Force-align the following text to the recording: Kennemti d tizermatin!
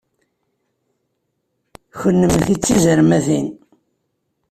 Kennemti 1.99 2.53
d 2.55 2.57
tizermatin! 2.63 3.47